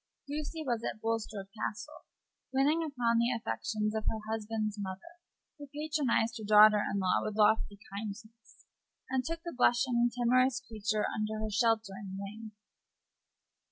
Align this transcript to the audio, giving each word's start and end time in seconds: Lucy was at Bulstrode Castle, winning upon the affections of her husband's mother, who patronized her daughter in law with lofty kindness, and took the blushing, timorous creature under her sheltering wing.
Lucy 0.27 0.63
was 0.65 0.83
at 0.83 0.99
Bulstrode 0.99 1.49
Castle, 1.55 2.05
winning 2.51 2.81
upon 2.83 3.19
the 3.19 3.29
affections 3.37 3.93
of 3.93 4.05
her 4.09 4.17
husband's 4.27 4.79
mother, 4.79 5.19
who 5.59 5.67
patronized 5.67 6.39
her 6.39 6.43
daughter 6.43 6.83
in 6.91 6.97
law 6.97 7.19
with 7.21 7.35
lofty 7.37 7.77
kindness, 7.93 8.25
and 9.11 9.23
took 9.23 9.43
the 9.43 9.53
blushing, 9.55 10.09
timorous 10.09 10.59
creature 10.59 11.05
under 11.07 11.37
her 11.37 11.51
sheltering 11.51 12.17
wing. 12.19 12.51